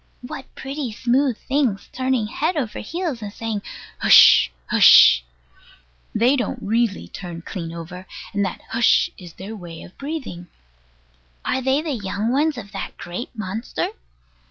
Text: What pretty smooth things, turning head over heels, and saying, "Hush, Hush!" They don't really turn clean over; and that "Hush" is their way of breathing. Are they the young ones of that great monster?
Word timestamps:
What 0.23 0.45
pretty 0.55 0.91
smooth 0.91 1.37
things, 1.37 1.87
turning 1.93 2.25
head 2.25 2.57
over 2.57 2.79
heels, 2.79 3.21
and 3.21 3.31
saying, 3.31 3.61
"Hush, 3.99 4.51
Hush!" 4.65 5.23
They 6.15 6.35
don't 6.35 6.57
really 6.59 7.07
turn 7.07 7.43
clean 7.43 7.71
over; 7.71 8.07
and 8.33 8.43
that 8.43 8.61
"Hush" 8.69 9.11
is 9.19 9.33
their 9.33 9.55
way 9.55 9.83
of 9.83 9.95
breathing. 9.99 10.47
Are 11.45 11.61
they 11.61 11.83
the 11.83 11.91
young 11.93 12.31
ones 12.31 12.57
of 12.57 12.71
that 12.71 12.97
great 12.97 13.29
monster? 13.37 13.89